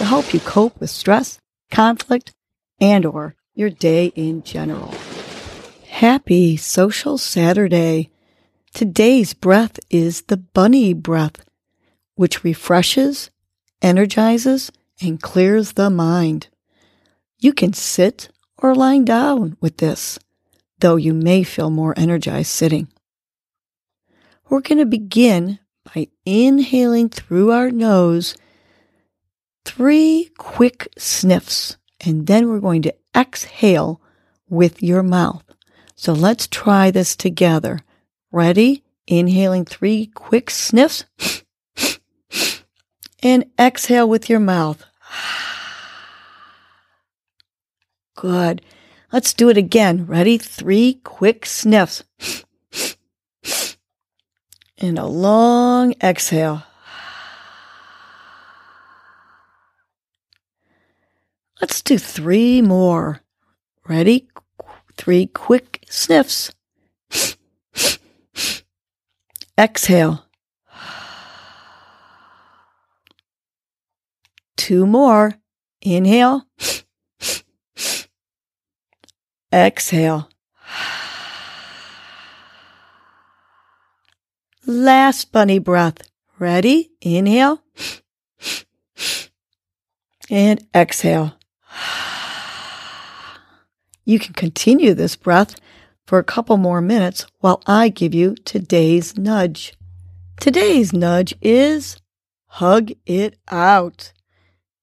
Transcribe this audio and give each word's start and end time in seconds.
to 0.00 0.06
help 0.06 0.32
you 0.32 0.40
cope 0.40 0.80
with 0.80 0.88
stress, 0.88 1.38
conflict, 1.70 2.32
and 2.80 3.04
or 3.04 3.34
your 3.54 3.68
day 3.68 4.06
in 4.16 4.42
general. 4.42 4.94
Happy 5.88 6.56
social 6.56 7.18
Saturday. 7.18 8.08
Today's 8.72 9.34
breath 9.34 9.78
is 9.90 10.22
the 10.22 10.38
bunny 10.38 10.94
breath, 10.94 11.44
which 12.14 12.42
refreshes, 12.42 13.30
energizes, 13.82 14.72
and 15.02 15.20
clears 15.20 15.72
the 15.72 15.90
mind. 15.90 16.48
You 17.38 17.52
can 17.52 17.74
sit 17.74 18.30
or 18.56 18.74
lying 18.74 19.04
down 19.04 19.58
with 19.60 19.76
this, 19.76 20.18
though 20.78 20.96
you 20.96 21.12
may 21.12 21.42
feel 21.42 21.68
more 21.68 21.92
energized 21.98 22.52
sitting. 22.52 22.88
We're 24.48 24.62
going 24.62 24.78
to 24.78 24.86
begin 24.86 25.58
by 25.94 26.08
inhaling 26.24 27.10
through 27.10 27.52
our 27.52 27.70
nose 27.70 28.34
three 29.70 30.30
quick 30.36 30.88
sniffs, 30.98 31.76
and 32.00 32.26
then 32.26 32.48
we're 32.48 32.58
going 32.58 32.82
to 32.82 32.94
exhale 33.16 34.00
with 34.48 34.82
your 34.82 35.02
mouth. 35.02 35.44
So 35.94 36.12
let's 36.12 36.48
try 36.48 36.90
this 36.90 37.14
together. 37.14 37.78
Ready? 38.32 38.82
Inhaling 39.06 39.64
three 39.64 40.06
quick 40.06 40.50
sniffs 40.50 41.04
and 43.22 43.44
exhale 43.58 44.08
with 44.08 44.28
your 44.28 44.40
mouth. 44.40 44.84
Good. 48.16 48.62
Let's 49.12 49.32
do 49.32 49.48
it 49.50 49.56
again. 49.56 50.06
Ready? 50.06 50.36
Three 50.36 51.00
quick 51.04 51.46
sniffs. 51.46 52.02
And 54.82 54.98
a 54.98 55.04
long 55.04 55.92
exhale. 56.02 56.62
Let's 61.60 61.82
do 61.82 61.98
three 61.98 62.62
more. 62.62 63.20
Ready? 63.86 64.28
Three 64.96 65.26
quick 65.26 65.84
sniffs. 65.88 66.52
Exhale. 69.58 70.24
Two 74.56 74.86
more. 74.86 75.34
Inhale. 75.82 76.46
Exhale. 79.52 80.30
Last 84.66 85.32
bunny 85.32 85.58
breath. 85.58 85.98
Ready? 86.38 86.92
Inhale. 87.00 87.62
And 90.32 90.64
exhale. 90.72 91.39
You 94.04 94.18
can 94.18 94.34
continue 94.34 94.94
this 94.94 95.14
breath 95.14 95.54
for 96.06 96.18
a 96.18 96.24
couple 96.24 96.56
more 96.56 96.80
minutes 96.80 97.26
while 97.38 97.62
I 97.66 97.88
give 97.88 98.14
you 98.14 98.34
today's 98.34 99.16
nudge. 99.16 99.74
Today's 100.40 100.92
nudge 100.92 101.34
is 101.40 101.96
hug 102.46 102.90
it 103.06 103.38
out. 103.48 104.12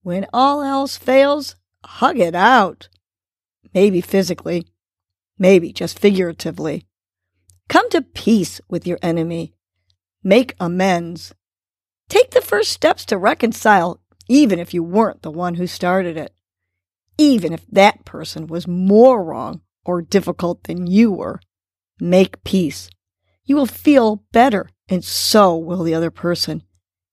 When 0.04 0.26
all 0.32 0.62
else 0.62 0.96
fails, 0.96 1.56
hug 1.84 2.20
it 2.20 2.36
out. 2.36 2.88
Maybe 3.74 4.00
physically, 4.00 4.68
maybe 5.38 5.74
just 5.74 6.00
figuratively. 6.00 6.86
Come 7.68 7.90
to 7.90 8.02
peace 8.02 8.62
with 8.70 8.88
your 8.88 9.00
enemy. 9.02 9.54
Make 10.24 10.56
amends. 10.60 11.34
Take 12.08 12.32
the 12.32 12.42
first 12.42 12.72
steps 12.72 13.04
to 13.06 13.18
reconcile, 13.18 14.00
even 14.30 14.60
if 14.60 14.74
you 14.74 14.84
weren't 14.84 15.22
the 15.22 15.32
one 15.32 15.56
who 15.56 15.68
started 15.68 16.16
it. 16.16 16.34
Even 17.18 17.54
if 17.54 17.66
that 17.72 18.06
person 18.06 18.48
was 18.48 18.68
more 18.68 19.24
wrong 19.24 19.62
or 19.84 20.02
difficult 20.02 20.64
than 20.64 20.86
you 20.86 21.12
were. 21.12 21.40
Make 22.00 22.44
peace. 22.44 22.90
You 23.46 23.56
will 23.56 23.66
feel 23.66 24.24
better, 24.32 24.70
and 24.90 25.04
so 25.04 25.58
will 25.58 25.84
the 25.84 25.96
other 25.96 26.12
person. 26.12 26.64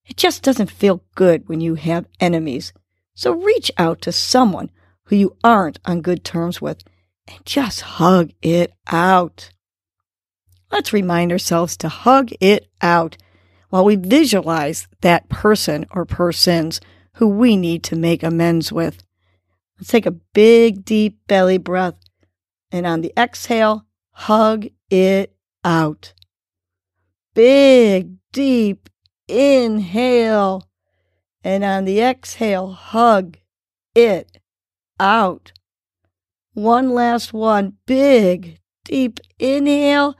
It 0.06 0.16
just 0.16 0.42
doesn't 0.42 0.70
feel 0.70 1.04
good 1.14 1.48
when 1.48 1.60
you 1.60 1.76
have 1.76 2.06
enemies. 2.20 2.72
So 3.14 3.32
reach 3.32 3.70
out 3.78 4.02
to 4.02 4.12
someone 4.12 4.70
who 5.04 5.16
you 5.16 5.36
aren't 5.42 5.78
on 5.84 6.02
good 6.02 6.24
terms 6.24 6.60
with 6.60 6.82
and 7.26 7.38
just 7.46 7.80
hug 7.80 8.32
it 8.42 8.72
out. 8.88 9.50
Let's 10.70 10.92
remind 10.92 11.30
ourselves 11.30 11.76
to 11.78 11.88
hug 11.88 12.30
it 12.40 12.66
out 12.82 13.16
while 13.70 13.84
we 13.84 13.96
visualize 13.96 14.88
that 15.00 15.28
person 15.28 15.86
or 15.92 16.04
persons 16.04 16.80
who 17.14 17.28
we 17.28 17.56
need 17.56 17.84
to 17.84 17.96
make 17.96 18.22
amends 18.22 18.72
with. 18.72 19.02
Let's 19.78 19.90
take 19.90 20.06
a 20.06 20.10
big, 20.10 20.84
deep 20.84 21.26
belly 21.26 21.58
breath. 21.58 21.96
And 22.70 22.86
on 22.86 23.00
the 23.00 23.12
exhale, 23.16 23.86
hug 24.12 24.66
it 24.90 25.34
out. 25.64 26.12
Big, 27.34 28.16
deep 28.32 28.88
inhale. 29.28 30.68
And 31.42 31.64
on 31.64 31.84
the 31.84 32.00
exhale, 32.00 32.72
hug 32.72 33.38
it 33.94 34.38
out. 34.98 35.52
One 36.54 36.90
last 36.90 37.32
one. 37.32 37.74
Big, 37.86 38.60
deep 38.84 39.20
inhale. 39.38 40.16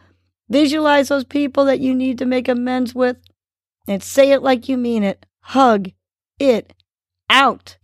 Visualize 0.49 1.09
those 1.09 1.25
people 1.25 1.65
that 1.65 1.81
you 1.81 1.95
need 1.95 2.19
to 2.19 2.27
make 2.27 2.49
amends 2.49 2.95
with 2.95 3.17
and 3.87 4.03
say 4.03 4.33
it 4.33 4.43
like 4.43 4.69
you 4.69 4.77
mean 4.77 5.03
it. 5.03 5.27
Hug 5.41 5.91
it 6.39 6.75
out. 7.31 7.79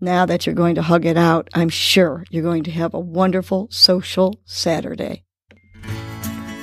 Now 0.00 0.26
that 0.26 0.46
you're 0.46 0.54
going 0.54 0.76
to 0.76 0.82
hug 0.82 1.04
it 1.04 1.16
out, 1.16 1.48
I'm 1.54 1.68
sure 1.68 2.24
you're 2.30 2.44
going 2.44 2.62
to 2.64 2.70
have 2.70 2.94
a 2.94 3.00
wonderful 3.00 3.66
social 3.72 4.40
Saturday. 4.44 5.24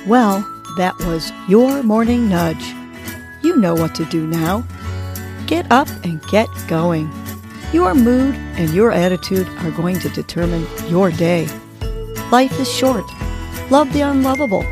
Well, 0.06 0.40
that 0.78 0.96
was 1.00 1.30
your 1.46 1.82
morning 1.82 2.30
nudge. 2.30 2.64
You 3.42 3.56
know 3.56 3.74
what 3.74 3.94
to 3.96 4.06
do 4.06 4.26
now. 4.26 4.66
Get 5.46 5.70
up 5.70 5.88
and 6.02 6.22
get 6.28 6.48
going. 6.66 7.12
Your 7.74 7.94
mood 7.94 8.34
and 8.56 8.70
your 8.70 8.90
attitude 8.90 9.46
are 9.58 9.70
going 9.70 9.98
to 10.00 10.08
determine 10.08 10.66
your 10.88 11.10
day. 11.10 11.46
Life 12.32 12.58
is 12.58 12.72
short. 12.72 13.04
Love 13.70 13.92
the 13.92 14.00
unlovable. 14.00 14.64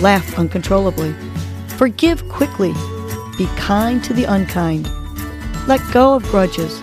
Laugh 0.00 0.36
uncontrollably. 0.36 1.14
Forgive 1.76 2.28
quickly. 2.28 2.72
Be 3.38 3.46
kind 3.56 4.02
to 4.02 4.12
the 4.12 4.24
unkind. 4.24 4.90
Let 5.68 5.80
go 5.92 6.14
of 6.14 6.24
grudges. 6.24 6.82